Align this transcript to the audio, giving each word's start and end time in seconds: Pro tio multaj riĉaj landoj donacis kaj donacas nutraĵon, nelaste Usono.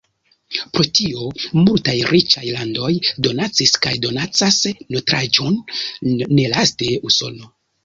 Pro 0.77 0.85
tio 0.99 1.27
multaj 1.57 1.95
riĉaj 2.13 2.45
landoj 2.55 2.89
donacis 3.29 3.75
kaj 3.85 3.93
donacas 4.07 4.59
nutraĵon, 4.97 5.63
nelaste 6.43 6.93
Usono. 7.13 7.55